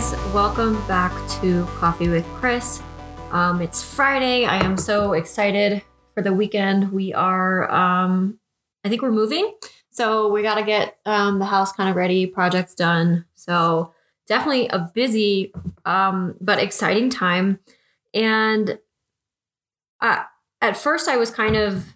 [0.00, 2.82] guys, welcome back to Coffee with Chris.
[3.32, 4.46] Um, it's Friday.
[4.46, 5.82] I am so excited
[6.14, 6.90] for the weekend.
[6.90, 8.38] We are, um,
[8.82, 9.54] I think we're moving.
[9.90, 13.26] So we got to get um, the house kind of ready, projects done.
[13.34, 13.92] So
[14.26, 15.52] definitely a busy
[15.84, 17.58] um, but exciting time.
[18.14, 18.78] And
[20.00, 20.22] uh,
[20.62, 21.94] at first, I was kind of,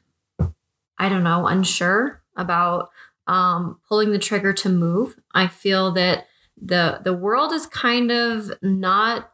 [0.99, 2.91] I don't know, unsure about
[3.27, 5.17] um, pulling the trigger to move.
[5.33, 6.27] I feel that
[6.61, 9.33] the the world is kind of not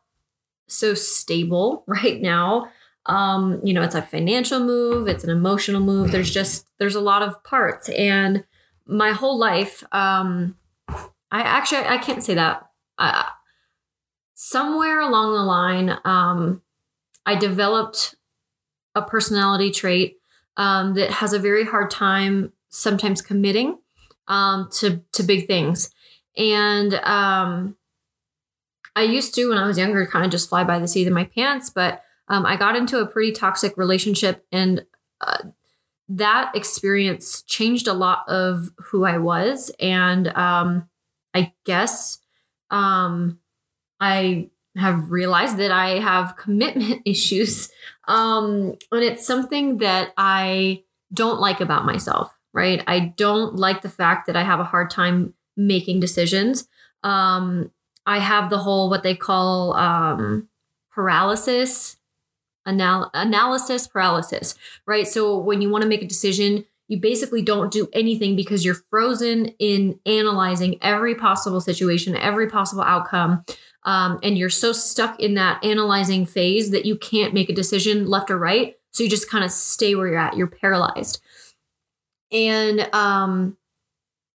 [0.66, 2.68] so stable right now.
[3.06, 6.12] Um, you know, it's a financial move, it's an emotional move.
[6.12, 8.44] There's just there's a lot of parts, and
[8.86, 10.56] my whole life, um,
[10.88, 12.66] I actually I can't say that.
[12.98, 13.24] Uh,
[14.34, 16.62] somewhere along the line, um,
[17.24, 18.14] I developed
[18.94, 20.18] a personality trait
[20.56, 23.78] um, that has a very hard time sometimes committing
[24.28, 25.90] um, to to big things.
[26.36, 27.76] And um,
[28.96, 31.12] I used to, when I was younger, kind of just fly by the seat of
[31.12, 31.70] my pants.
[31.70, 34.84] But um, I got into a pretty toxic relationship, and
[35.20, 35.38] uh,
[36.08, 39.70] that experience changed a lot of who I was.
[39.80, 40.88] And um,
[41.34, 42.18] I guess
[42.70, 43.38] um,
[44.00, 47.70] I have realized that I have commitment issues.
[48.06, 52.82] Um, and it's something that I don't like about myself, right?
[52.86, 56.68] I don't like the fact that I have a hard time making decisions.
[57.02, 57.70] Um,
[58.06, 60.48] I have the whole what they call um,
[60.90, 61.96] paralysis,
[62.66, 64.54] anal- analysis paralysis,
[64.86, 65.06] right?
[65.06, 68.74] So when you want to make a decision, you basically don't do anything because you're
[68.74, 73.44] frozen in analyzing every possible situation, every possible outcome.
[73.84, 78.06] Um, and you're so stuck in that analyzing phase that you can't make a decision
[78.06, 78.74] left or right.
[78.90, 80.36] So you just kind of stay where you're at.
[80.36, 81.20] You're paralyzed.
[82.32, 83.56] And um,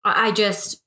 [0.05, 0.80] I just,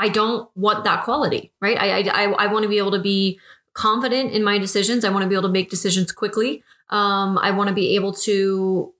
[0.00, 1.78] I don't want that quality, right?
[1.78, 3.38] I I, I want to be able to be
[3.74, 5.04] confident in my decisions.
[5.04, 6.64] I want to be able to make decisions quickly.
[6.88, 8.92] Um, I want to be able to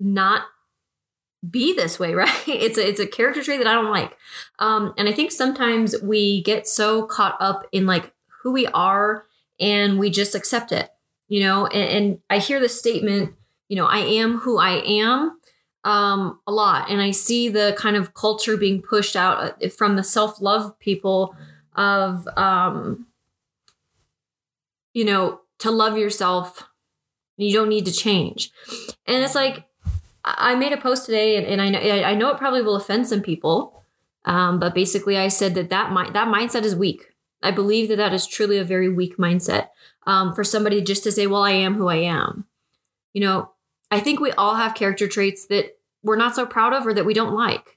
[0.00, 0.42] not
[1.48, 2.48] be this way, right?
[2.48, 4.16] It's a it's a character trait that I don't like.
[4.58, 8.12] Um, and I think sometimes we get so caught up in like
[8.42, 9.26] who we are
[9.60, 10.90] and we just accept it,
[11.28, 11.66] you know.
[11.66, 13.34] And, and I hear the statement,
[13.68, 15.38] you know, I am who I am
[15.84, 16.90] um, a lot.
[16.90, 20.78] And I see the kind of culture being pushed out uh, from the self love
[20.78, 21.34] people
[21.74, 23.06] of, um,
[24.92, 26.68] you know, to love yourself.
[27.36, 28.50] You don't need to change.
[29.06, 29.64] And it's like,
[30.24, 33.08] I made a post today, and, and I know I know it probably will offend
[33.08, 33.84] some people,
[34.24, 37.12] um, but basically, I said that that mi- that mindset is weak.
[37.42, 39.68] I believe that that is truly a very weak mindset
[40.06, 42.46] um, for somebody just to say, "Well, I am who I am."
[43.12, 43.51] You know,
[43.92, 47.04] I think we all have character traits that we're not so proud of or that
[47.04, 47.76] we don't like.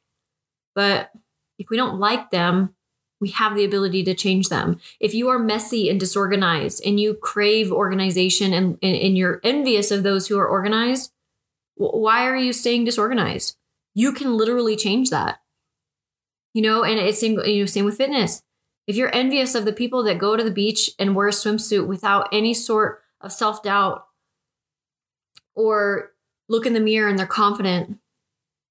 [0.73, 1.11] But
[1.59, 2.73] if we don't like them,
[3.19, 4.79] we have the ability to change them.
[5.01, 9.91] If you are messy and disorganized and you crave organization and, and, and you're envious
[9.91, 11.11] of those who are organized,
[11.75, 13.57] why are you staying disorganized?
[13.93, 15.41] You can literally change that.
[16.53, 18.41] You know, and it's same, you know, same with fitness.
[18.87, 21.87] If you're envious of the people that go to the beach and wear a swimsuit
[21.87, 24.05] without any sort of self doubt
[25.55, 26.11] or
[26.47, 27.97] look in the mirror and they're confident,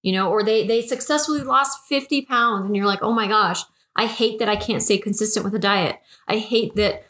[0.03, 3.62] you know, or they they successfully lost 50 pounds and you're like, oh my gosh,
[3.97, 6.00] I hate that I can't stay consistent with a diet.
[6.28, 7.05] I hate that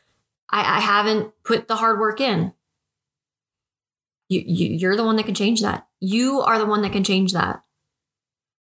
[0.50, 2.52] I, I haven't put the hard work in.
[4.28, 5.86] You, you you're the one that can change that.
[6.00, 7.62] You are the one that can change that.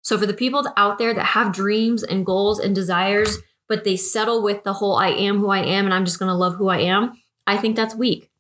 [0.02, 3.96] So for the people out there that have dreams and goals and desires, but they
[3.96, 6.56] settle with the whole I am who I am and I'm just going to love
[6.56, 7.12] who I am,
[7.46, 8.30] I think that's weak.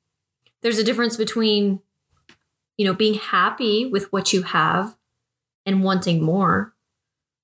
[0.62, 1.80] There's a difference between
[2.76, 4.96] you know, being happy with what you have
[5.66, 6.74] and wanting more.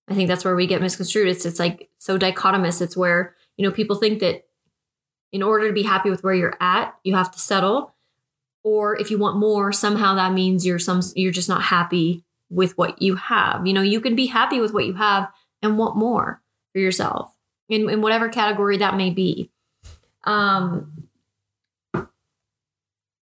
[0.09, 1.29] I think that's where we get misconstrued.
[1.29, 2.81] It's it's like so dichotomous.
[2.81, 4.47] It's where, you know, people think that
[5.33, 7.95] in order to be happy with where you're at, you have to settle.
[8.65, 12.77] Or if you want more, somehow that means you're some you're just not happy with
[12.79, 13.67] what you have.
[13.67, 15.31] You know, you can be happy with what you have
[15.63, 16.43] and want more
[16.73, 17.35] for yourself
[17.69, 19.51] in, in whatever category that may be.
[20.25, 21.08] Um,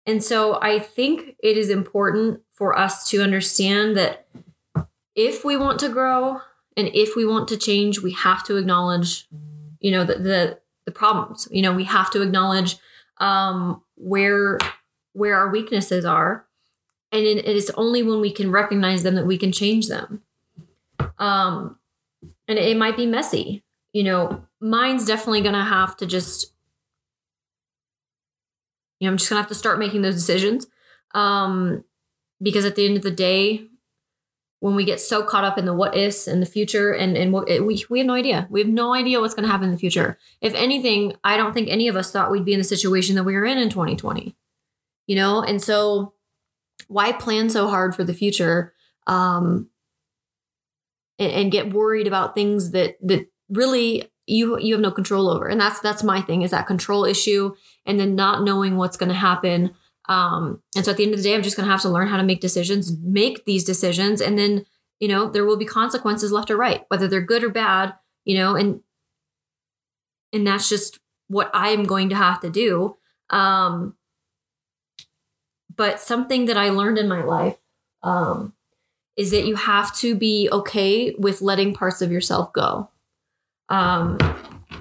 [0.06, 4.26] and so I think it is important for us to understand that
[5.14, 6.40] if we want to grow
[6.76, 9.26] and if we want to change, we have to acknowledge,
[9.80, 11.48] you know, the the, the problems.
[11.50, 12.76] You know, we have to acknowledge
[13.18, 14.58] um, where
[15.12, 16.46] where our weaknesses are,
[17.12, 20.22] and it is only when we can recognize them that we can change them.
[21.18, 21.78] Um,
[22.48, 23.64] and it might be messy.
[23.92, 26.53] You know, mine's definitely going to have to just
[28.98, 30.66] you know, I'm just gonna have to start making those decisions.
[31.14, 31.84] Um,
[32.42, 33.68] because at the end of the day,
[34.60, 37.32] when we get so caught up in the what ifs and the future and and
[37.32, 38.46] what, we we have no idea.
[38.50, 40.18] We have no idea what's going to happen in the future.
[40.40, 43.24] If anything, I don't think any of us thought we'd be in the situation that
[43.24, 44.34] we were in in 2020.
[45.06, 46.14] You know, and so
[46.88, 48.72] why plan so hard for the future
[49.06, 49.68] um
[51.18, 55.46] and, and get worried about things that that really you you have no control over.
[55.46, 57.54] And that's that's my thing is that control issue
[57.86, 59.74] and then not knowing what's going to happen
[60.08, 61.88] um, and so at the end of the day, I'm just going to have to
[61.88, 64.66] learn how to make decisions, make these decisions, and then
[65.00, 67.94] you know there will be consequences left or right, whether they're good or bad.
[68.24, 68.80] You know, and
[70.32, 70.98] and that's just
[71.28, 72.96] what I'm going to have to do.
[73.30, 73.96] Um,
[75.74, 77.56] but something that I learned in my life
[78.02, 78.52] um,
[79.16, 82.90] is that you have to be okay with letting parts of yourself go.
[83.70, 84.18] Um,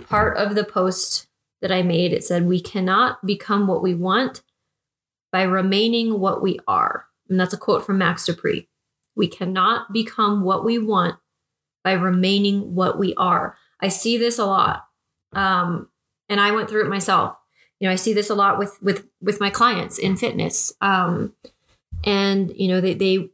[0.09, 1.27] part of the post
[1.63, 4.41] that I made it said we cannot become what we want
[5.31, 7.05] by remaining what we are.
[7.29, 8.67] And that's a quote from Max De Pree.
[9.15, 11.15] We cannot become what we want
[11.81, 13.57] by remaining what we are.
[13.79, 14.87] I see this a lot.
[15.31, 15.87] Um,
[16.27, 17.37] and I went through it myself.
[17.79, 20.73] You know, I see this a lot with with with my clients in fitness.
[20.81, 21.33] Um,
[22.03, 23.29] and you know, they they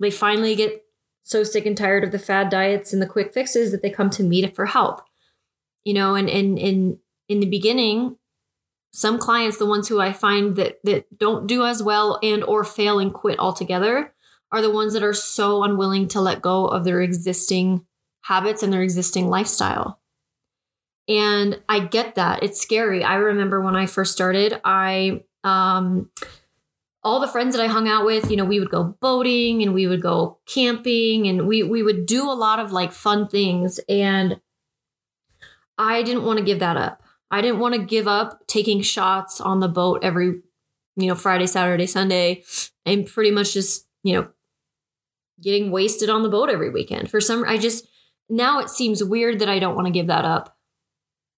[0.00, 0.84] they finally get
[1.22, 4.10] so sick and tired of the fad diets and the quick fixes that they come
[4.10, 5.00] to me for help.
[5.82, 6.98] You know, and and in
[7.28, 8.16] in the beginning,
[8.94, 12.62] some clients the ones who i find that that don't do as well and or
[12.62, 14.14] fail and quit altogether
[14.52, 17.84] are the ones that are so unwilling to let go of their existing
[18.22, 20.00] habits and their existing lifestyle.
[21.08, 22.44] And i get that.
[22.44, 23.02] It's scary.
[23.02, 26.08] I remember when i first started i um
[27.02, 29.74] all the friends that I hung out with, you know, we would go boating and
[29.74, 33.78] we would go camping and we we would do a lot of like fun things.
[33.88, 34.40] And
[35.76, 37.03] I didn't want to give that up.
[37.34, 40.26] I didn't want to give up taking shots on the boat every,
[40.96, 42.44] you know, Friday, Saturday, Sunday,
[42.86, 44.28] and pretty much just, you know,
[45.42, 47.10] getting wasted on the boat every weekend.
[47.10, 47.88] For some, I just,
[48.28, 50.56] now it seems weird that I don't want to give that up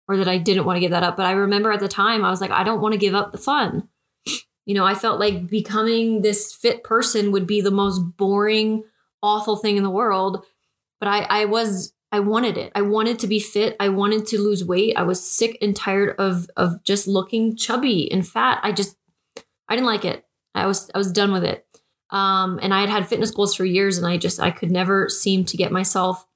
[0.06, 1.16] or that I didn't want to give that up.
[1.16, 3.32] But I remember at the time, I was like, I don't want to give up
[3.32, 3.88] the fun.
[4.66, 8.84] You know, I felt like becoming this fit person would be the most boring,
[9.22, 10.44] awful thing in the world.
[11.00, 12.72] But I, I was I wanted it.
[12.74, 13.76] I wanted to be fit.
[13.80, 14.96] I wanted to lose weight.
[14.96, 18.60] I was sick and tired of of just looking chubby and fat.
[18.62, 18.96] I just
[19.68, 20.24] I didn't like it.
[20.54, 21.66] I was I was done with it.
[22.10, 25.08] Um, and I had had fitness goals for years, and I just I could never
[25.08, 26.26] seem to get myself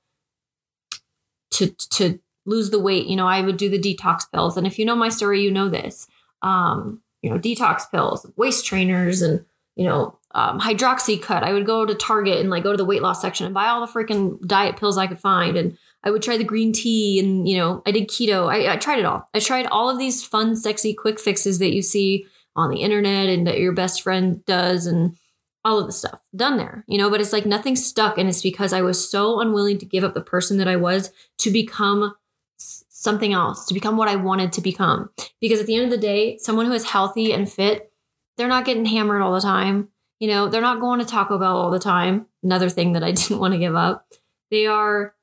[1.53, 3.07] to to lose the weight.
[3.07, 5.51] You know, I would do the detox pills, and if you know my story, you
[5.51, 6.09] know this.
[6.43, 9.45] Um, you know, detox pills, waist trainers, and
[9.77, 11.43] you know, um, Hydroxycut.
[11.43, 13.67] I would go to Target and like go to the weight loss section and buy
[13.67, 15.57] all the freaking diet pills I could find.
[15.57, 18.51] And I would try the green tea and, you know, I did keto.
[18.51, 19.29] I, I tried it all.
[19.35, 23.29] I tried all of these fun, sexy, quick fixes that you see on the internet
[23.29, 25.17] and that your best friend does and
[25.65, 28.17] all of the stuff done there, you know, but it's like nothing stuck.
[28.17, 31.13] And it's because I was so unwilling to give up the person that I was
[31.39, 32.15] to become
[32.57, 35.11] something else, to become what I wanted to become.
[35.41, 37.93] Because at the end of the day, someone who is healthy and fit,
[38.37, 39.89] they're not getting hammered all the time
[40.21, 42.27] you know, they're not going to Taco Bell all the time.
[42.45, 44.07] Another thing that I didn't want to give up.
[44.51, 45.15] They are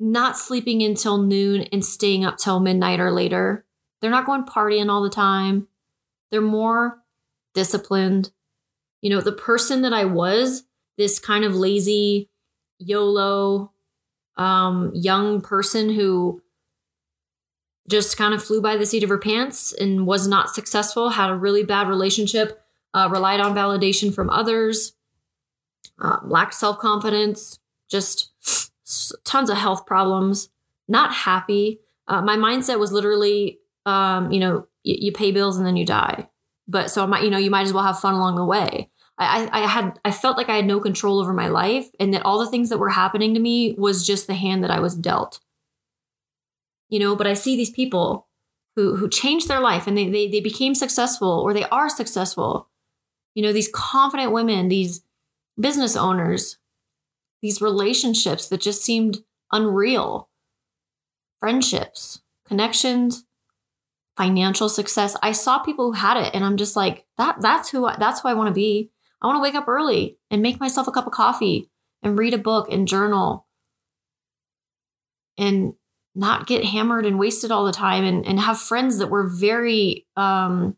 [0.00, 3.66] not sleeping until noon and staying up till midnight or later.
[4.00, 5.66] They're not going partying all the time.
[6.30, 7.02] They're more
[7.52, 8.30] disciplined.
[9.02, 10.64] You know, the person that I was,
[10.96, 12.30] this kind of lazy,
[12.78, 13.72] YOLO,
[14.36, 16.42] um, young person who
[17.88, 21.30] just kind of flew by the seat of her pants and was not successful, had
[21.30, 22.62] a really bad relationship
[22.94, 24.94] uh, relied on validation from others,
[26.00, 27.58] uh, lacked self confidence,
[27.90, 28.30] just
[29.24, 30.48] tons of health problems,
[30.88, 31.80] not happy.
[32.06, 35.84] Uh, my mindset was literally, um, you know, y- you pay bills and then you
[35.84, 36.28] die.
[36.66, 38.90] But so, might, you know, you might as well have fun along the way.
[39.20, 42.24] I, I had, I felt like I had no control over my life, and that
[42.24, 44.94] all the things that were happening to me was just the hand that I was
[44.94, 45.40] dealt.
[46.88, 48.28] You know, but I see these people
[48.76, 52.68] who who changed their life and they they, they became successful or they are successful
[53.38, 55.00] you know, these confident women, these
[55.60, 56.58] business owners,
[57.40, 59.18] these relationships that just seemed
[59.52, 60.28] unreal,
[61.38, 63.26] friendships, connections,
[64.16, 65.16] financial success.
[65.22, 68.22] I saw people who had it and I'm just like, that that's who I, that's
[68.22, 68.90] who I want to be.
[69.22, 71.70] I want to wake up early and make myself a cup of coffee
[72.02, 73.46] and read a book and journal
[75.38, 75.74] and
[76.12, 80.08] not get hammered and wasted all the time and, and have friends that were very
[80.16, 80.76] um,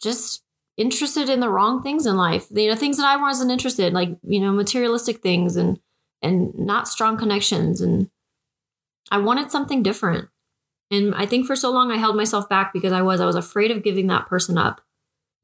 [0.00, 0.44] just
[0.78, 2.46] interested in the wrong things in life.
[2.50, 5.78] You know, things that I wasn't interested, like, you know, materialistic things and
[6.22, 7.80] and not strong connections.
[7.80, 8.10] And
[9.10, 10.28] I wanted something different.
[10.90, 13.36] And I think for so long I held myself back because I was I was
[13.36, 14.80] afraid of giving that person up.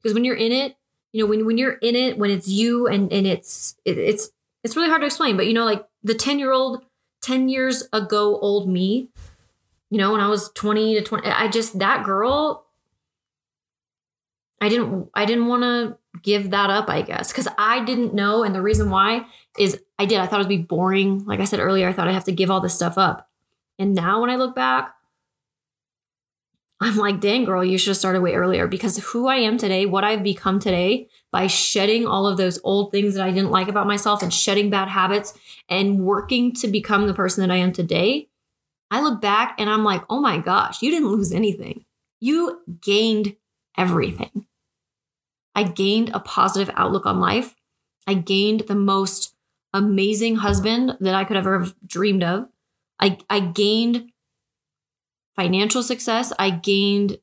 [0.01, 0.75] Because when you're in it,
[1.11, 4.31] you know, when when you're in it, when it's you and and it's it, it's
[4.63, 6.83] it's really hard to explain, but you know, like the 10 year old,
[7.21, 9.09] 10 years ago old me,
[9.91, 12.64] you know, when I was 20 to 20, I just that girl,
[14.61, 18.43] I didn't I didn't want to give that up, I guess, because I didn't know.
[18.43, 19.25] And the reason why
[19.57, 20.19] is I did.
[20.19, 21.25] I thought it would be boring.
[21.25, 23.29] Like I said earlier, I thought I'd have to give all this stuff up.
[23.77, 24.95] And now when I look back,
[26.81, 29.85] I'm like, dang, girl, you should have started way earlier because who I am today,
[29.85, 33.69] what I've become today, by shedding all of those old things that I didn't like
[33.69, 35.33] about myself and shedding bad habits
[35.69, 38.27] and working to become the person that I am today,
[38.91, 41.85] I look back and I'm like, oh my gosh, you didn't lose anything.
[42.19, 43.35] You gained
[43.77, 44.45] everything.
[45.55, 47.55] I gained a positive outlook on life.
[48.05, 49.35] I gained the most
[49.73, 52.47] amazing husband that I could ever have dreamed of.
[52.99, 54.11] I, I gained
[55.35, 56.31] financial success.
[56.39, 57.17] I gained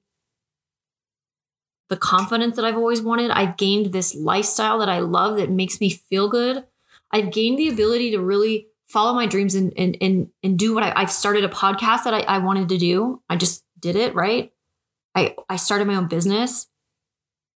[1.88, 3.30] the confidence that I've always wanted.
[3.30, 6.64] I've gained this lifestyle that I love that makes me feel good.
[7.10, 10.82] I've gained the ability to really follow my dreams and and and, and do what
[10.82, 13.22] I, have started a podcast that I, I wanted to do.
[13.28, 14.51] I just did it, right?
[15.14, 16.66] I, I started my own business.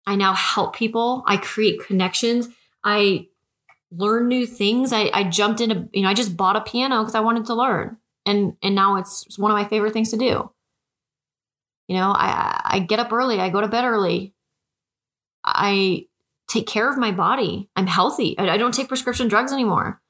[0.06, 1.25] I now help people.
[1.26, 2.49] I create connections.
[2.82, 3.28] I
[3.90, 4.92] learn new things.
[4.92, 7.54] I, I jumped into, you know, I just bought a piano because I wanted to
[7.54, 10.50] learn and and now it's one of my favorite things to do
[11.88, 14.34] you know i i get up early i go to bed early
[15.44, 16.06] i
[16.49, 20.00] take care of my body i'm healthy i, I don't take prescription drugs anymore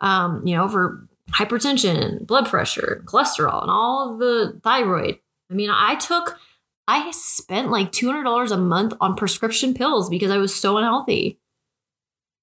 [0.00, 5.18] um you know for hypertension blood pressure cholesterol and all the thyroid
[5.50, 6.38] i mean i took
[6.86, 11.40] i spent like $200 a month on prescription pills because i was so unhealthy.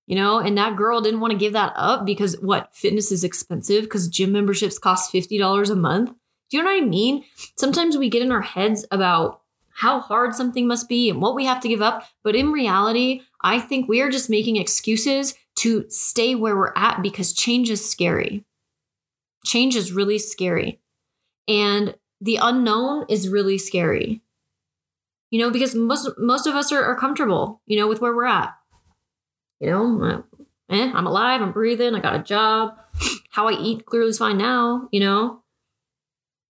[0.07, 3.23] You know and that girl didn't want to give that up because what fitness is
[3.23, 3.83] expensive?
[3.83, 6.09] Because gym memberships cost $50 a month?
[6.49, 7.23] Do you know what i mean?
[7.57, 11.45] Sometimes we get in our heads about how hard something must be and what we
[11.45, 15.85] have to give up but in reality i think we are just making excuses to
[15.89, 18.43] stay where we're at because change is scary.
[19.45, 20.79] Change is really scary.
[21.47, 24.21] And the unknown is really scary
[25.31, 28.25] you know because most most of us are, are comfortable you know with where we're
[28.25, 28.53] at
[29.61, 30.23] you know,
[30.71, 32.75] eh, I'm alive, I'm breathing, I got a job.
[33.29, 35.43] How I eat clearly is fine now, you know.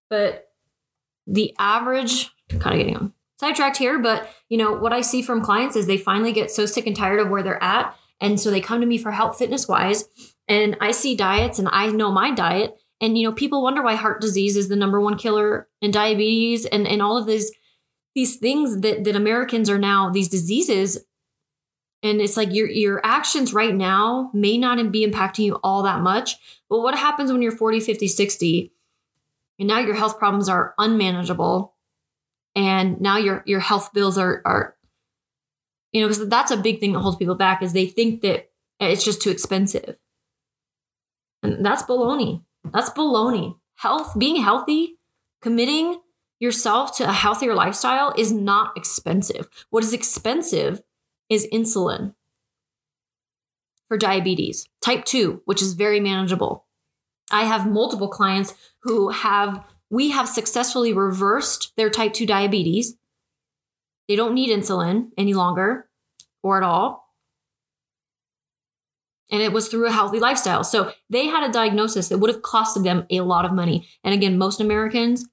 [0.10, 0.48] But
[1.28, 5.42] the average, kind of getting on sidetracked here, but you know, what I see from
[5.42, 7.96] clients is they finally get so sick and tired of where they're at.
[8.22, 10.08] And so they come to me for help fitness wise.
[10.48, 12.78] And I see diets and I know my diet.
[13.02, 16.66] And you know, people wonder why heart disease is the number one killer and diabetes
[16.66, 17.52] and, and all of these
[18.16, 21.06] these things that, that Americans are now, these diseases
[22.04, 26.02] and it's like your your actions right now may not be impacting you all that
[26.02, 26.36] much
[26.68, 28.74] but what happens when you're 40 50 60
[29.60, 31.76] and now your health problems are unmanageable
[32.56, 34.76] and now your your health bills are are
[35.92, 38.52] you know because that's a big thing that holds people back is they think that
[38.90, 39.98] it's just too expensive.
[41.44, 42.44] And that's baloney.
[42.72, 43.56] That's baloney.
[43.76, 44.98] Health being healthy
[45.42, 46.00] committing
[46.42, 50.82] yourself to a healthier lifestyle is not expensive what is expensive
[51.30, 52.14] is insulin
[53.92, 56.66] for diabetes, type 2, which is very manageable.
[57.30, 62.96] I have multiple clients who have, we have successfully reversed their type 2 diabetes.
[64.08, 65.90] They don't need insulin any longer
[66.42, 67.14] or at all.
[69.30, 70.64] And it was through a healthy lifestyle.
[70.64, 73.90] So they had a diagnosis that would have costed them a lot of money.
[74.06, 75.28] And again, most Americans,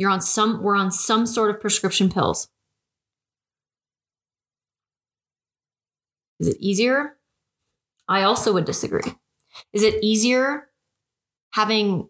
[0.00, 2.48] you're on some, we're on some sort of prescription pills.
[6.38, 7.18] Is it easier?
[8.08, 9.02] I also would disagree.
[9.74, 10.70] Is it easier
[11.52, 12.08] having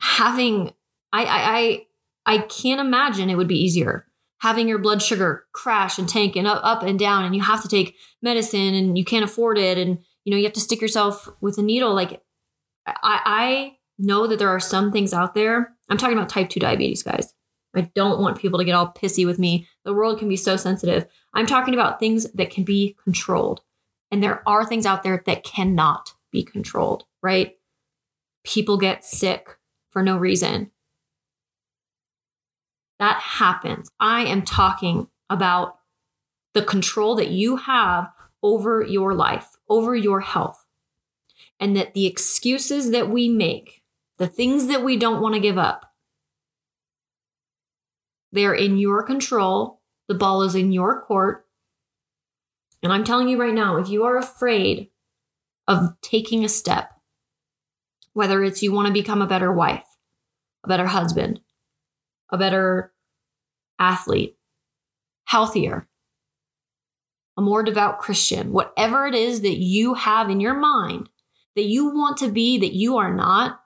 [0.00, 0.72] having
[1.12, 1.86] I I I,
[2.24, 4.06] I can't imagine it would be easier
[4.40, 7.60] having your blood sugar crash and tank and up, up and down and you have
[7.60, 10.80] to take medicine and you can't afford it and you know you have to stick
[10.80, 12.22] yourself with a needle like
[12.86, 15.74] I I know that there are some things out there.
[15.88, 17.34] I'm talking about type 2 diabetes, guys.
[17.74, 19.68] I don't want people to get all pissy with me.
[19.84, 21.06] The world can be so sensitive.
[21.34, 23.60] I'm talking about things that can be controlled.
[24.10, 27.56] And there are things out there that cannot be controlled, right?
[28.44, 29.56] People get sick
[29.90, 30.70] for no reason.
[32.98, 33.90] That happens.
[34.00, 35.78] I am talking about
[36.54, 38.10] the control that you have
[38.42, 40.64] over your life, over your health.
[41.60, 43.77] And that the excuses that we make,
[44.18, 45.92] the things that we don't want to give up,
[48.32, 49.80] they're in your control.
[50.08, 51.46] The ball is in your court.
[52.82, 54.90] And I'm telling you right now, if you are afraid
[55.66, 56.90] of taking a step,
[58.12, 59.84] whether it's you want to become a better wife,
[60.64, 61.40] a better husband,
[62.30, 62.92] a better
[63.78, 64.36] athlete,
[65.24, 65.88] healthier,
[67.36, 71.08] a more devout Christian, whatever it is that you have in your mind
[71.54, 73.60] that you want to be that you are not,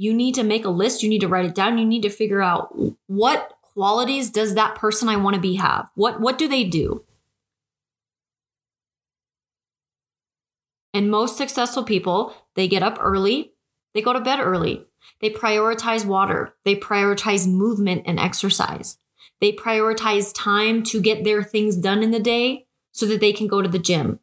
[0.00, 1.02] you need to make a list.
[1.02, 1.76] You need to write it down.
[1.76, 2.74] You need to figure out
[3.06, 5.90] what qualities does that person I want to be have?
[5.94, 7.04] What what do they do?
[10.94, 13.52] And most successful people, they get up early,
[13.92, 14.86] they go to bed early.
[15.20, 18.96] They prioritize water, they prioritize movement and exercise.
[19.42, 23.48] They prioritize time to get their things done in the day so that they can
[23.48, 24.20] go to the gym.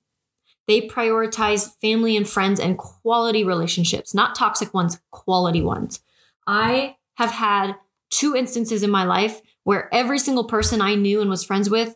[0.67, 6.01] They prioritize family and friends and quality relationships, not toxic ones, quality ones.
[6.45, 7.75] I have had
[8.09, 11.95] two instances in my life where every single person I knew and was friends with,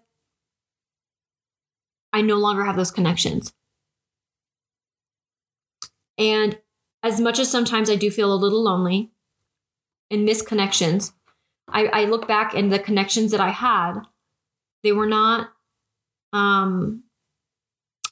[2.14, 3.54] I no longer have those connections.
[6.18, 6.60] And
[7.04, 9.12] as much as sometimes I do feel a little lonely
[10.10, 11.14] and miss connections,
[11.68, 14.02] I, I look back and the connections that I had,
[14.84, 15.50] they were not
[16.34, 17.04] um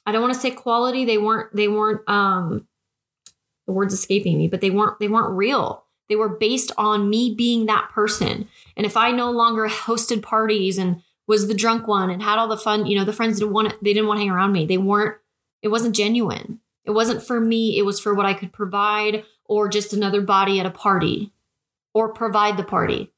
[0.06, 1.04] I don't want to say quality.
[1.04, 2.66] They weren't they weren't um
[3.66, 5.84] the words escaping me, but they weren't they weren't real.
[6.08, 8.48] They were based on me being that person.
[8.76, 12.48] And if I no longer hosted parties and was the drunk one and had all
[12.48, 14.66] the fun, you know, the friends didn't want they didn't want to hang around me.
[14.66, 15.16] They weren't
[15.62, 16.60] it wasn't genuine.
[16.84, 20.58] It wasn't for me, it was for what I could provide or just another body
[20.58, 21.32] at a party
[21.94, 23.12] or provide the party.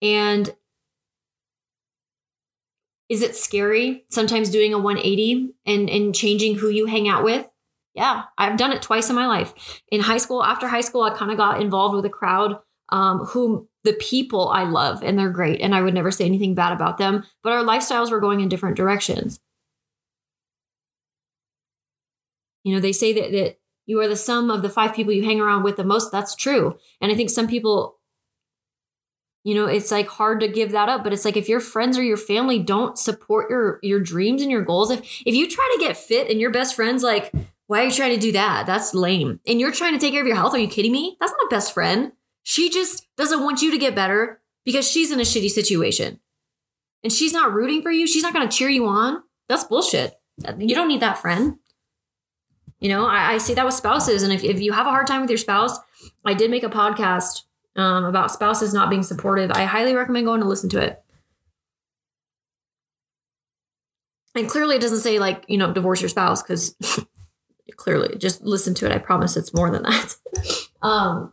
[0.00, 0.54] And
[3.08, 7.46] is it scary sometimes doing a 180 and, and changing who you hang out with?
[7.94, 9.82] Yeah, I've done it twice in my life.
[9.90, 12.58] In high school, after high school, I kind of got involved with a crowd
[12.90, 15.60] um, whom the people I love and they're great.
[15.60, 18.48] And I would never say anything bad about them, but our lifestyles were going in
[18.48, 19.40] different directions.
[22.64, 25.24] You know, they say that, that you are the sum of the five people you
[25.24, 26.12] hang around with the most.
[26.12, 26.76] That's true.
[27.00, 27.97] And I think some people
[29.48, 31.96] you know it's like hard to give that up but it's like if your friends
[31.96, 35.68] or your family don't support your your dreams and your goals if if you try
[35.76, 37.32] to get fit and your best friends like
[37.68, 38.64] why are you trying to do that?
[38.66, 39.40] That's lame.
[39.46, 40.54] And you're trying to take care of your health?
[40.54, 41.18] Are you kidding me?
[41.20, 42.12] That's not a best friend.
[42.42, 46.18] She just doesn't want you to get better because she's in a shitty situation.
[47.04, 48.06] And she's not rooting for you.
[48.06, 49.22] She's not going to cheer you on.
[49.50, 50.18] That's bullshit.
[50.58, 51.58] You don't need that friend.
[52.80, 55.08] You know i, I see that with spouses and if, if you have a hard
[55.08, 55.76] time with your spouse
[56.24, 57.42] i did make a podcast
[57.78, 61.02] um, about spouses not being supportive, I highly recommend going to listen to it.
[64.34, 66.76] And clearly, it doesn't say like, you know, divorce your spouse because
[67.76, 68.92] clearly, just listen to it.
[68.92, 70.16] I promise it's more than that.
[70.82, 71.32] um,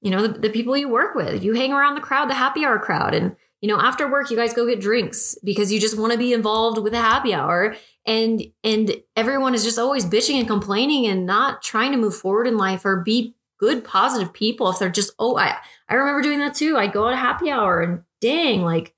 [0.00, 2.64] you know, the, the people you work with, you hang around the crowd, the happy
[2.64, 5.98] hour crowd, and you know, after work, you guys go get drinks because you just
[5.98, 7.74] want to be involved with a happy hour.
[8.04, 12.46] And and everyone is just always bitching and complaining and not trying to move forward
[12.46, 15.56] in life or be good positive people if they're just oh i
[15.88, 16.76] i remember doing that too.
[16.76, 18.94] I'd go out a happy hour and dang like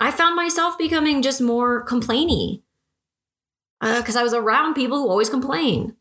[0.00, 2.62] i found myself becoming just more complainy.
[3.80, 5.94] Because uh, i was around people who always complain.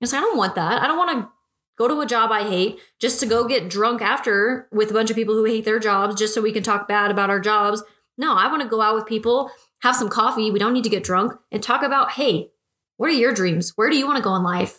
[0.00, 0.82] It's like i don't want that.
[0.82, 1.28] I don't want to
[1.78, 5.10] go to a job i hate just to go get drunk after with a bunch
[5.10, 7.84] of people who hate their jobs just so we can talk bad about our jobs.
[8.18, 9.52] No i want to go out with people
[9.82, 12.50] have some coffee we don't need to get drunk and talk about hey
[13.00, 13.72] what are your dreams?
[13.76, 14.78] Where do you want to go in life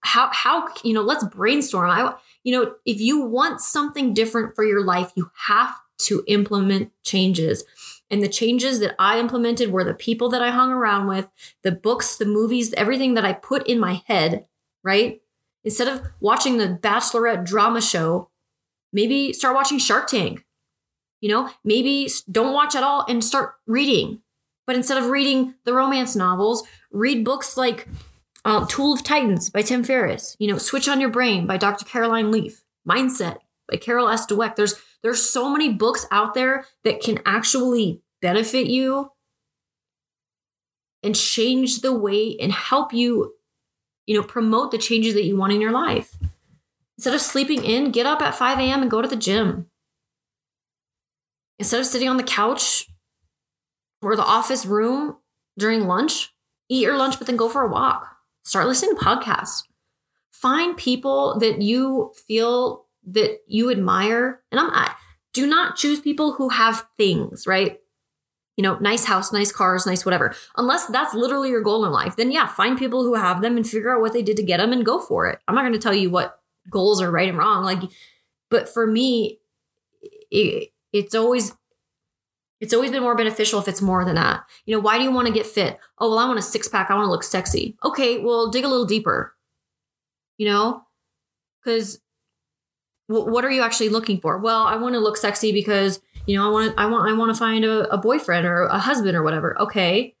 [0.00, 1.90] how how you know let's brainstorm.
[1.90, 6.92] I you know if you want something different for your life you have to implement
[7.02, 7.64] changes.
[8.08, 11.28] And the changes that i implemented were the people that i hung around with
[11.62, 14.46] the books the movies everything that i put in my head
[14.86, 15.20] right?
[15.64, 18.30] Instead of watching the bachelorette drama show
[18.92, 20.46] maybe start watching shark tank.
[21.20, 24.22] You know maybe don't watch at all and start reading.
[24.66, 26.62] But instead of reading the romance novels
[26.92, 27.88] read books like
[28.46, 30.36] um, Tool of Titans by Tim Ferriss.
[30.38, 31.84] You know, Switch on Your Brain by Dr.
[31.84, 32.62] Caroline Leaf.
[32.88, 34.24] Mindset by Carol S.
[34.26, 34.54] Dweck.
[34.54, 39.10] There's there's so many books out there that can actually benefit you
[41.02, 43.34] and change the way and help you,
[44.06, 46.16] you know, promote the changes that you want in your life.
[46.96, 48.82] Instead of sleeping in, get up at 5 a.m.
[48.82, 49.66] and go to the gym.
[51.58, 52.86] Instead of sitting on the couch
[54.00, 55.16] or the office room
[55.58, 56.32] during lunch,
[56.68, 58.15] eat your lunch, but then go for a walk
[58.46, 59.64] start listening to podcasts.
[60.32, 64.40] Find people that you feel that you admire.
[64.50, 64.94] And I'm I
[65.32, 67.80] do not choose people who have things, right?
[68.56, 70.34] You know, nice house, nice cars, nice whatever.
[70.56, 73.68] Unless that's literally your goal in life, then yeah, find people who have them and
[73.68, 75.40] figure out what they did to get them and go for it.
[75.46, 77.64] I'm not going to tell you what goals are right and wrong.
[77.64, 77.82] Like,
[78.48, 79.40] but for me,
[80.30, 81.52] it, it's always
[82.60, 84.44] it's always been more beneficial if it's more than that.
[84.64, 85.78] You know, why do you want to get fit?
[85.98, 86.90] Oh, well, I want a six pack.
[86.90, 87.76] I want to look sexy.
[87.84, 89.34] Okay, well, dig a little deeper.
[90.38, 90.82] You know,
[91.64, 92.00] because
[93.08, 94.38] w- what are you actually looking for?
[94.38, 97.12] Well, I want to look sexy because You know, I want to, I want, I
[97.12, 99.56] want to find a, a boyfriend or a husband or whatever.
[99.60, 100.14] Okay.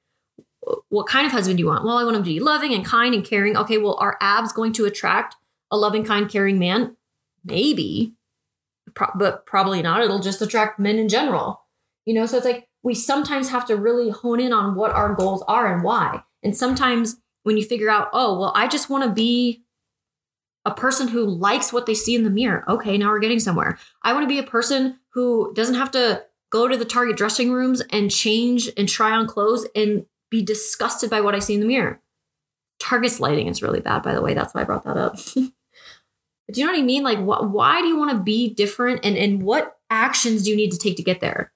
[0.88, 1.84] What kind of husband do you want?
[1.84, 3.56] Well, I want him to be loving and kind and caring.
[3.56, 3.78] Okay.
[3.78, 5.36] Well, are abs going to attract
[5.70, 6.96] a loving, kind, caring man?
[7.44, 8.14] Maybe,
[8.94, 10.00] Pro- but probably not.
[10.00, 11.65] It'll just attract men in general.
[12.06, 15.14] You know, so it's like we sometimes have to really hone in on what our
[15.14, 16.22] goals are and why.
[16.42, 19.64] And sometimes when you figure out, oh, well, I just want to be
[20.64, 22.64] a person who likes what they see in the mirror.
[22.68, 23.78] Okay, now we're getting somewhere.
[24.02, 27.52] I want to be a person who doesn't have to go to the Target dressing
[27.52, 31.60] rooms and change and try on clothes and be disgusted by what I see in
[31.60, 32.00] the mirror.
[32.78, 34.34] Target's lighting is really bad, by the way.
[34.34, 35.14] That's why I brought that up.
[35.14, 35.34] but
[36.52, 37.02] do you know what I mean?
[37.02, 40.56] Like, wh- why do you want to be different and, and what actions do you
[40.56, 41.52] need to take to get there?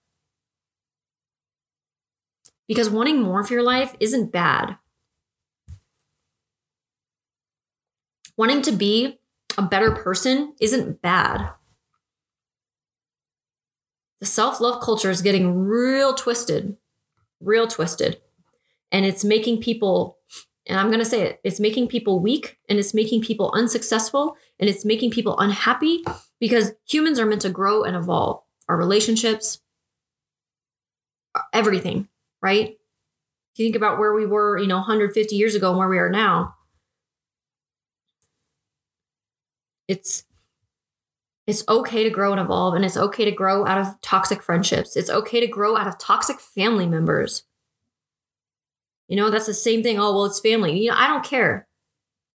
[2.71, 4.77] Because wanting more for your life isn't bad.
[8.37, 9.19] Wanting to be
[9.59, 11.51] a better person isn't bad.
[14.21, 16.77] The self love culture is getting real twisted,
[17.41, 18.21] real twisted.
[18.93, 20.19] And it's making people,
[20.65, 24.37] and I'm going to say it, it's making people weak and it's making people unsuccessful
[24.61, 26.05] and it's making people unhappy
[26.39, 29.61] because humans are meant to grow and evolve our relationships,
[31.53, 32.07] everything
[32.43, 32.71] right?
[33.53, 35.99] If you think about where we were, you know, 150 years ago and where we
[35.99, 36.55] are now,
[39.89, 40.25] it's
[41.47, 44.97] it's okay to grow and evolve and it's okay to grow out of toxic friendships.
[44.97, 47.43] It's okay to grow out of toxic family members.
[49.09, 49.99] You know, that's the same thing.
[49.99, 50.79] Oh, well, it's family.
[50.79, 51.67] You know, I don't care.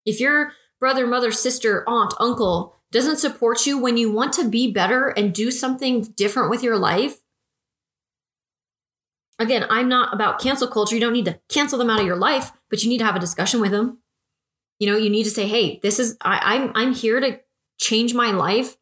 [0.06, 4.72] If your brother, mother, sister, aunt, uncle doesn't support you when you want to be
[4.72, 7.21] better and do something different with your life,
[9.38, 10.94] again, I'm not about cancel culture.
[10.94, 13.16] You don't need to cancel them out of your life, but you need to have
[13.16, 13.98] a discussion with them.
[14.78, 17.40] You know, you need to say, "Hey, this is I, I'm I'm here to
[17.78, 18.76] change my life."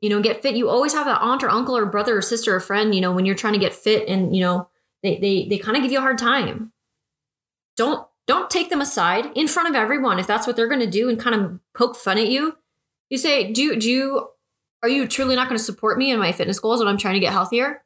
[0.00, 0.56] You know, get fit.
[0.56, 2.94] You always have that aunt or uncle or brother or sister or friend.
[2.94, 4.68] You know, when you're trying to get fit, and you know
[5.02, 6.72] they they they kind of give you a hard time.
[7.76, 10.86] Don't don't take them aside in front of everyone if that's what they're going to
[10.86, 12.56] do and kind of poke fun at you.
[13.10, 14.28] You say, "Do do you
[14.82, 17.14] are you truly not going to support me in my fitness goals when I'm trying
[17.14, 17.82] to get healthier?"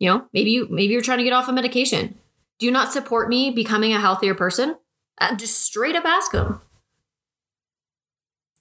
[0.00, 2.16] You know, maybe you maybe you're trying to get off a of medication.
[2.58, 4.76] Do you not support me becoming a healthier person?
[5.20, 6.60] Uh, just straight up ask them.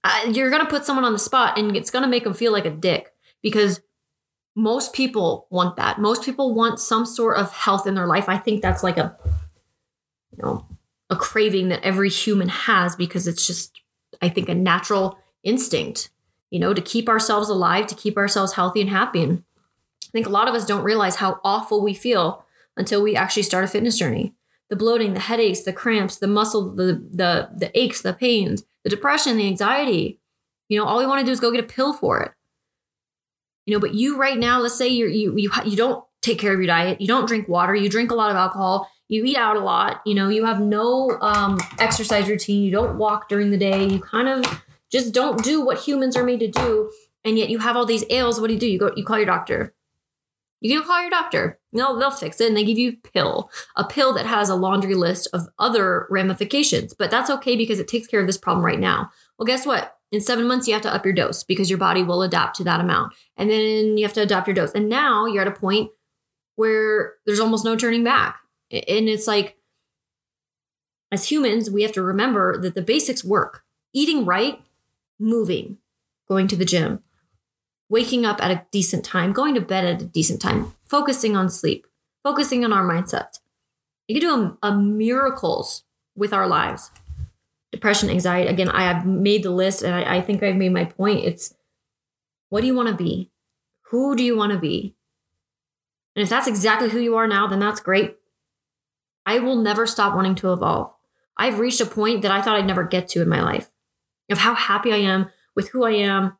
[0.03, 2.65] Uh, you're gonna put someone on the spot, and it's gonna make them feel like
[2.65, 3.81] a dick because
[4.55, 5.99] most people want that.
[5.99, 8.27] Most people want some sort of health in their life.
[8.27, 9.17] I think that's like a
[10.31, 10.65] you know
[11.09, 13.81] a craving that every human has because it's just
[14.21, 16.09] I think a natural instinct,
[16.49, 19.23] you know, to keep ourselves alive, to keep ourselves healthy and happy.
[19.23, 19.43] And
[20.09, 22.43] I think a lot of us don't realize how awful we feel
[22.75, 24.33] until we actually start a fitness journey.
[24.69, 28.89] The bloating, the headaches, the cramps, the muscle, the the the aches, the pains, the
[28.89, 30.19] depression, the anxiety.
[30.67, 32.31] You know, all we want to do is go get a pill for it.
[33.65, 36.53] You know, but you right now, let's say you're, you you you don't take care
[36.53, 39.37] of your diet, you don't drink water, you drink a lot of alcohol, you eat
[39.37, 43.51] out a lot, you know, you have no um, exercise routine, you don't walk during
[43.51, 46.91] the day, you kind of just don't do what humans are made to do,
[47.23, 48.39] and yet you have all these ails.
[48.39, 48.67] What do you do?
[48.67, 49.73] You go, you call your doctor.
[50.61, 51.59] You can call your doctor.
[51.71, 54.55] No, they'll fix it and they give you a pill, a pill that has a
[54.55, 56.93] laundry list of other ramifications.
[56.93, 59.09] But that's okay because it takes care of this problem right now.
[59.37, 59.95] Well, guess what?
[60.11, 62.63] In seven months, you have to up your dose because your body will adapt to
[62.65, 63.13] that amount.
[63.37, 64.71] And then you have to adapt your dose.
[64.73, 65.91] And now you're at a point
[66.55, 68.39] where there's almost no turning back.
[68.71, 69.55] And it's like,
[71.11, 74.61] as humans, we have to remember that the basics work eating right,
[75.19, 75.77] moving,
[76.27, 77.03] going to the gym,
[77.89, 81.49] waking up at a decent time, going to bed at a decent time, focusing on
[81.49, 81.87] sleep,
[82.23, 83.39] focusing on our mindset.
[84.07, 85.83] You can do a, a miracles
[86.15, 86.91] with our lives.
[87.71, 88.49] Depression, anxiety.
[88.49, 91.25] Again, I have made the list and I, I think I've made my point.
[91.25, 91.53] It's
[92.49, 93.31] what do you want to be?
[93.91, 94.95] Who do you want to be?
[96.15, 98.17] And if that's exactly who you are now, then that's great.
[99.25, 100.91] I will never stop wanting to evolve.
[101.37, 103.69] I've reached a point that I thought I'd never get to in my life
[104.29, 106.37] of how happy I am with who I am,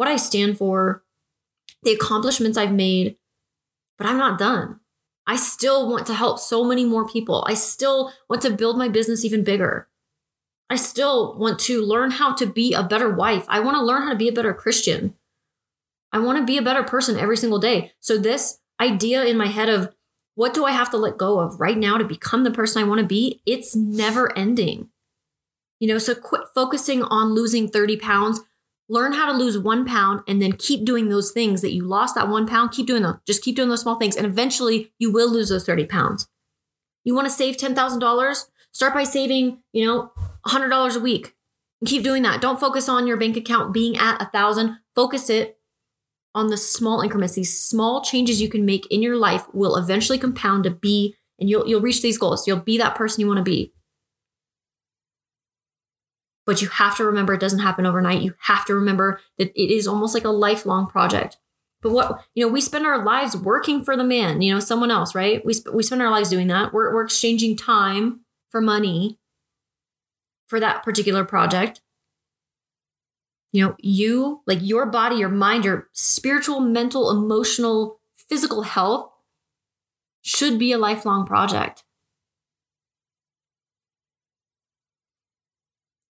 [0.00, 1.04] what I stand for,
[1.82, 3.16] the accomplishments I've made,
[3.98, 4.80] but I'm not done.
[5.26, 7.44] I still want to help so many more people.
[7.46, 9.88] I still want to build my business even bigger.
[10.70, 13.44] I still want to learn how to be a better wife.
[13.46, 15.16] I want to learn how to be a better Christian.
[16.14, 17.92] I want to be a better person every single day.
[18.00, 19.94] So, this idea in my head of
[20.34, 22.88] what do I have to let go of right now to become the person I
[22.88, 24.88] want to be, it's never ending.
[25.78, 28.40] You know, so quit focusing on losing 30 pounds
[28.90, 32.14] learn how to lose one pound and then keep doing those things that you lost
[32.16, 32.72] that one pound.
[32.72, 33.20] Keep doing them.
[33.26, 34.16] Just keep doing those small things.
[34.16, 36.28] And eventually you will lose those 30 pounds.
[37.04, 40.12] You want to save $10000 start by saving you know
[40.46, 41.34] $100 a week.
[41.80, 42.42] And keep doing that.
[42.42, 44.76] Don't focus on your bank account being at a thousand.
[44.94, 45.58] Focus it
[46.34, 50.18] on the small increments, these small changes you can make in your life will eventually
[50.18, 52.46] compound to be, and you'll you'll reach these goals.
[52.46, 53.72] You'll be that person you want to be.
[56.46, 58.22] But you have to remember it doesn't happen overnight.
[58.22, 61.36] You have to remember that it is almost like a lifelong project.
[61.82, 64.90] But what, you know, we spend our lives working for the man, you know, someone
[64.90, 65.44] else, right?
[65.44, 66.72] We, sp- we spend our lives doing that.
[66.72, 69.18] We're, we're exchanging time for money
[70.48, 71.80] for that particular project.
[73.52, 79.10] You know, you, like your body, your mind, your spiritual, mental, emotional, physical health
[80.22, 81.84] should be a lifelong project.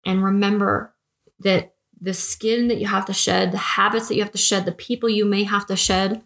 [0.05, 0.93] And remember
[1.39, 4.65] that the skin that you have to shed, the habits that you have to shed,
[4.65, 6.21] the people you may have to shed,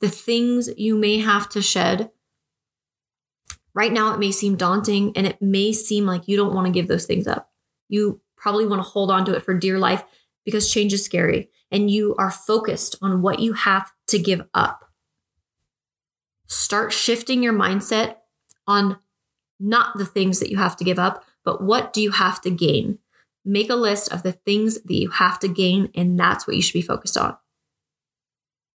[0.00, 2.10] the things you may have to shed.
[3.74, 6.72] Right now, it may seem daunting and it may seem like you don't want to
[6.72, 7.50] give those things up.
[7.88, 10.02] You probably want to hold on to it for dear life
[10.44, 14.84] because change is scary and you are focused on what you have to give up.
[16.46, 18.16] Start shifting your mindset
[18.66, 18.98] on
[19.60, 22.50] not the things that you have to give up, but what do you have to
[22.50, 22.98] gain?
[23.42, 26.60] Make a list of the things that you have to gain, and that's what you
[26.60, 27.38] should be focused on.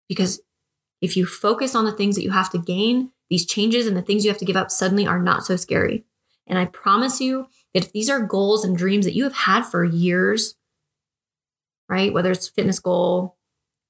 [0.08, 0.42] Because
[1.00, 4.02] if you focus on the things that you have to gain, these changes and the
[4.02, 6.04] things you have to give up suddenly are not so scary.
[6.48, 9.62] And I promise you that if these are goals and dreams that you have had
[9.62, 10.56] for years,
[11.88, 12.12] right?
[12.12, 13.36] Whether it's fitness goal,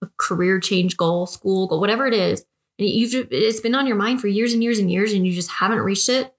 [0.03, 2.44] a career change goal, school goal, whatever it is,
[2.79, 5.33] and you've it's been on your mind for years and years and years and you
[5.33, 6.34] just haven't reached it.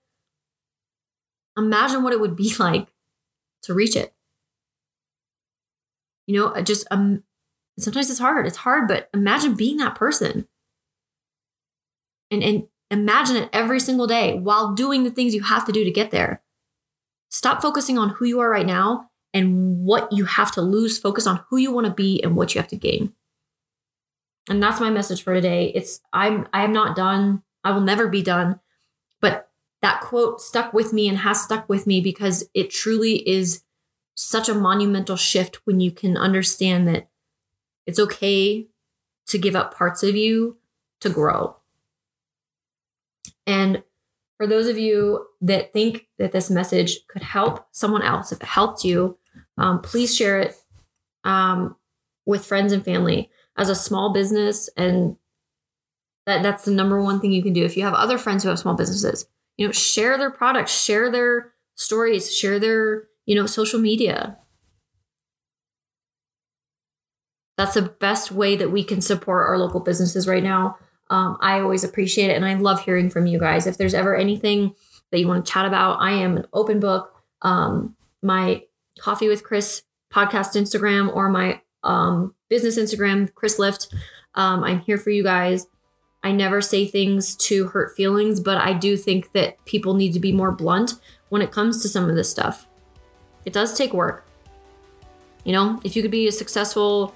[1.57, 2.87] Imagine what it would be like
[3.63, 4.13] to reach it.
[6.27, 7.23] You know, just um,
[7.77, 8.47] sometimes it's hard.
[8.47, 10.47] It's hard, but imagine being that person.
[12.31, 15.83] And and imagine it every single day while doing the things you have to do
[15.83, 16.41] to get there.
[17.29, 20.97] Stop focusing on who you are right now and what you have to lose.
[20.97, 23.13] Focus on who you want to be and what you have to gain.
[24.49, 25.71] And that's my message for today.
[25.75, 27.43] It's I'm I am not done.
[27.63, 28.59] I will never be done.
[29.21, 29.49] But
[29.85, 33.61] that quote stuck with me and has stuck with me because it truly is
[34.15, 37.07] such a monumental shift when you can understand that
[37.85, 38.65] it's okay
[39.27, 40.57] to give up parts of you
[41.01, 41.57] to grow.
[43.45, 43.83] And
[44.37, 48.47] for those of you that think that this message could help someone else, if it
[48.47, 49.19] helped you,
[49.59, 50.55] um, please share it
[51.23, 51.75] um,
[52.25, 54.67] with friends and family as a small business.
[54.75, 55.17] And
[56.25, 57.63] that, that's the number one thing you can do.
[57.63, 61.11] If you have other friends who have small businesses, you know, share their products, share
[61.11, 64.37] their stories, share their you know, social media.
[67.57, 70.77] That's the best way that we can support our local businesses right now.
[71.09, 73.67] Um, I always appreciate it and I love hearing from you guys.
[73.67, 74.75] If there's ever anything
[75.11, 77.13] that you want to chat about, I am an open book.
[77.41, 78.63] Um, my
[78.99, 83.93] Coffee with Chris podcast Instagram or my um, business Instagram, Chris Lift.
[84.33, 85.67] Um, I'm here for you guys.
[86.25, 90.19] I never say things to hurt feelings, but I do think that people need to
[90.19, 90.93] be more blunt
[91.29, 92.67] when it comes to some of this stuff.
[93.45, 94.25] It does take work.
[95.43, 97.13] You know, if you could be a successful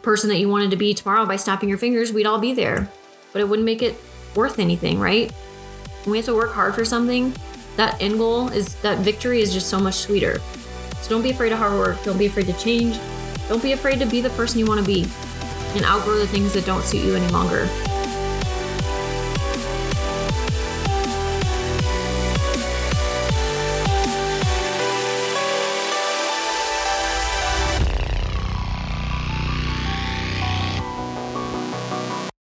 [0.00, 2.88] person that you wanted to be tomorrow by snapping your fingers, we'd all be there.
[3.34, 3.94] But it wouldn't make it
[4.34, 5.30] worth anything, right?
[6.04, 7.34] When we have to work hard for something,
[7.76, 10.38] that end goal is that victory is just so much sweeter.
[11.02, 12.02] So don't be afraid of hard work.
[12.04, 12.98] Don't be afraid to change.
[13.50, 15.06] Don't be afraid to be the person you want to be
[15.74, 17.68] and outgrow the things that don't suit you any longer.